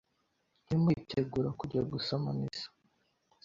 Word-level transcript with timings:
arimo 0.67 0.87
yitegura 0.95 1.49
kujya 1.59 1.81
gusoma 1.91 2.29
misa, 2.39 2.67